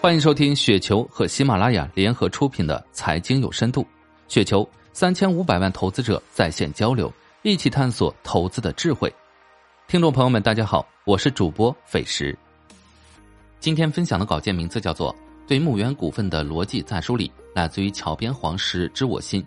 [0.00, 3.82] 欢迎收听雪球和喜马拉雅联合出品的《财经有深度》，
[4.28, 9.12] 雪球三千五百万投资者在线交流，一起探索投资的智慧。
[9.88, 12.38] 听众朋友们，大家好，我是主播费时。
[13.58, 15.12] 今天分享的稿件名字叫做
[15.48, 19.44] 《对牧原股份的逻辑再梳理》，来自于桥边黄石知我心。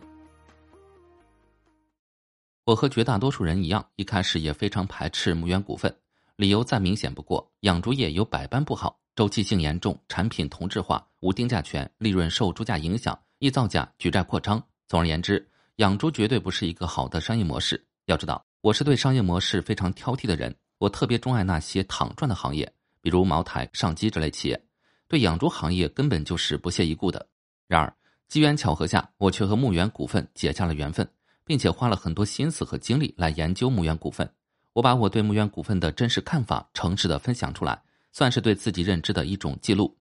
[2.65, 5.95] 我和绝大多数人一样，一开始也非常排斥牧原股份，
[6.36, 8.97] 理由再明显不过，养猪业有百般不好。
[9.15, 14.61] 周期性严重，产品同质化，无定价权，利润受猪价影响，易造假，举债扩张。
[14.87, 15.46] 总而言之，
[15.78, 17.84] 养猪绝对不是一个好的商业模式。
[18.06, 24.64] 要知道，我是对商业模式非常挑剔的人，我特别钟爱那些躺赚的行业，比如茅台、上机这类企业，
[25.10, 27.28] 对养猪行业根本就是不屑一顾的。
[27.68, 27.93] 然而，
[28.29, 31.06] 机缘巧合下，我却和牧原股份结下了缘分，
[31.43, 34.30] 并且花了很多心思和精力来研究牧原股份。
[34.72, 37.81] 我把我对牧原股份的真实看法诚实的分享出来。
[38.11, 39.97] 算是对自己认知的一种记录。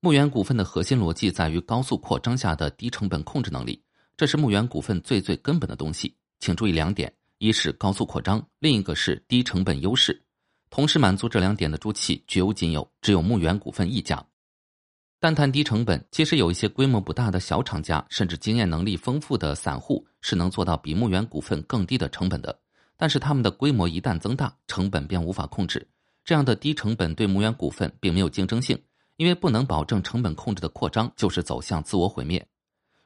[0.00, 3.82] 牧原股份的核心逻辑在于高速扩张下的低成本控制能力，
[4.16, 6.14] 这是牧原股份最最根本的东西。
[6.38, 10.22] 请注意两点：一是高速扩张，另一个是低成本优势。
[10.70, 14.24] 同时满足这两点的猪企绝无仅有，只有牧原股份一家。
[15.18, 22.56] 单谈低成本，其实有一些规模不大的小厂家，甚至经验能力丰富的散户，是能做到比牧原股份更低的成本的。
[22.96, 25.88] 但是他们的规模一旦增大，成本便无法控制。
[26.28, 28.78] 这样的低成本对牧原股份并没有竞争性，
[29.16, 32.46] 因为不能保证成本控制的扩张就是走向自我毁灭。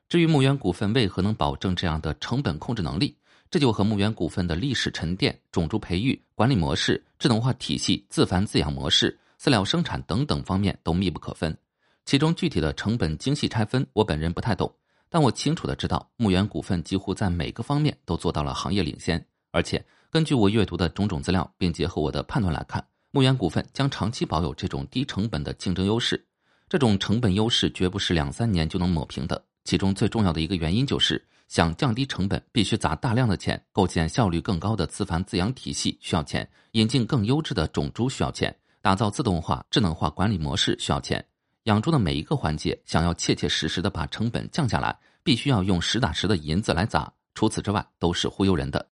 [0.09, 3.17] 至于牧原股份为何能保证这样的成本控制能力，
[3.49, 11.57] 这就和牧原股份的历史沉淀、种猪培育、管理模式、智能化体系、自繁自养模式、饲料生产等等方面都密不可分。
[12.05, 14.69] 其中具体的成本精细拆分，我本人不太懂，
[15.09, 19.25] 但我清楚的知道，牧原股份几乎在每个方面都做到了行业领先。
[19.53, 22.85] 而且根据我阅读的种种资料，并结合我的判断来看。
[23.15, 26.27] 牧原股份将长期保有这种低成本的竞争优势，
[26.67, 29.45] 这种成本优势绝不是两三年就能抹平的。
[29.65, 41.23] 其中最重要的一个原因就是，想降低成本，必须砸大量的钱，构建效率更高的自繁自养体系需要钱，引进更优质的种猪需要钱，打造自动化、智能化管理模式需要钱。
[41.65, 48.89] 养猪的每一个环节，想要切切实实的把成本降下来，必须要用实打实的银子来砸，除此之外都是忽悠人的。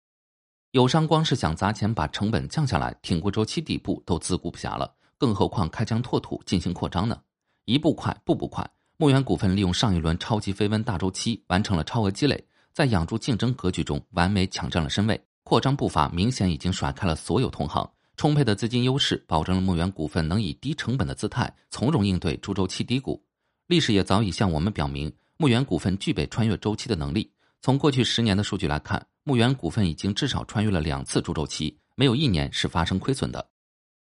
[0.71, 7.17] 友商光是想砸钱把成本降下来，挺过周期底部都自顾不暇了，更何况开疆拓土进行扩张呢？
[7.63, 8.69] 一步快，步步快。
[8.97, 17.89] 牧原股份利用上一轮超级飞温大周期，完成了超额积累，在养猪竞争格局中完美抢占了身位，扩张步伐明显已经甩开了所有同行。
[18.17, 23.23] 充沛的资金优势，保证了牧原股份能以低成本的姿态，从容应对猪周期低谷。
[23.67, 27.31] 历史也早已向我们表明，牧原股份具备穿越周期的能力。
[27.67, 29.05] 从过去十年的数据来看。
[29.25, 33.45] 牧原股份已经至少穿越了两次猪周期，没有一年是发生亏损的。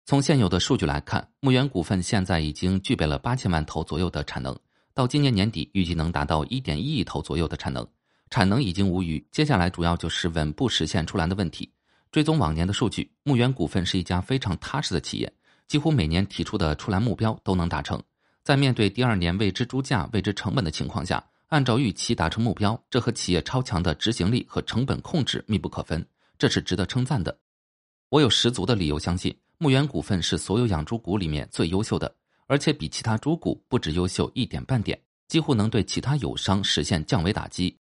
[0.05, 4.53] 从现有的数据来看，牧原股份现在已经具备了八千万头左右的产能，
[4.93, 7.88] 到今年年底预计能达到一点一亿头左右的产能，
[8.29, 9.25] 产能已经无虞。
[9.31, 11.72] 接下来主要就是稳步实现出栏的问题。
[12.11, 15.33] 追踪往年的数据，牧原股份是一家非常踏实的企业，
[15.69, 18.03] 几乎每年提出的出栏目标都能达成。
[18.43, 21.23] 在面对第二年未知猪价、未知成本的情况下。
[21.55, 26.05] 按照预期达成目标，这和企业超强的执行力和成本控制密不可分，
[26.38, 27.39] 这是值得称赞的。
[28.09, 32.13] 我有十足的理由相信，牧原股份是所有养猪股里面最优秀的，
[32.47, 34.99] 而且比其他猪股不止优秀一点半点，
[35.29, 37.73] 几乎能对其他友商实现降维打击。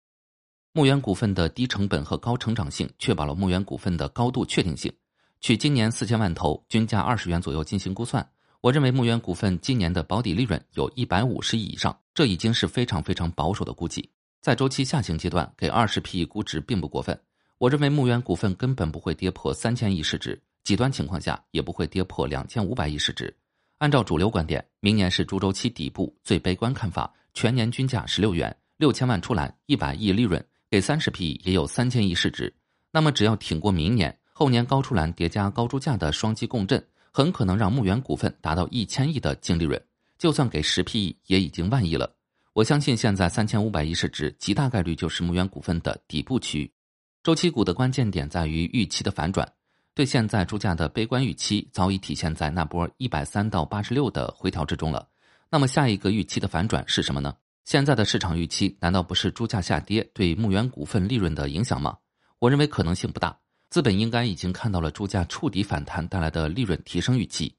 [0.73, 4.93] 牧原股份的低成本和高成长性，确保了牧原股份的高度确定性。
[5.41, 8.23] 取今年四千万头均价二十元左右进行估算。
[8.63, 14.09] 我认为牧原股份今年的保底利润有一百五十亿以上，这已经是非常非常保守的估计。
[14.39, 17.19] 在周期下行阶段，给二十 P 估值并不过分。
[17.57, 23.35] 我认为牧原股份根本不会跌破三千亿市值，极端情况下也不会跌破两千五百亿市值。
[23.79, 30.41] 按照主流观点，明年是猪周期底部，最悲观看法，全年均价十六元，六千万出栏，一百亿利润，
[30.71, 32.53] 给三十 P 也有三千亿市值。
[32.93, 36.81] 那么只要挺过明年，后年高出栏叠加高猪价的双击共振。
[37.15, 39.79] 很可能让牧原股份达到一千亿的净利润，
[40.17, 42.11] 就算给十 P E 也已经万亿了。
[42.53, 46.73] 我相信现在三千五百亿市值极大概率就是牧原股份的底部区域。
[47.21, 49.47] 周期股的关键点在于预期的反转，
[49.93, 55.07] 对现在猪价的悲观预期早已体现在那波一百三到八十六的回调之中了。
[55.51, 57.35] 那么下一个预期的反转是什么呢？
[57.63, 61.95] 现在的市场预期难道不是猪价下跌对牧原股份利润的影响吗？
[62.39, 63.37] 我认为可能性不大。
[63.73, 67.51] 资本应该已经看到了猪价触底反弹带来的利润提升预期。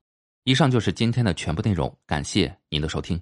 [0.45, 3.21] 以上就是今天的全部内容，感谢您的收听。